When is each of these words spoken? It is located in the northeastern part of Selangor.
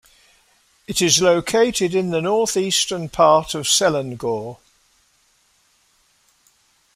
It 0.87 0.99
is 0.99 1.21
located 1.21 1.93
in 1.93 2.09
the 2.09 2.21
northeastern 2.23 3.07
part 3.07 3.53
of 3.53 3.67
Selangor. 3.67 4.57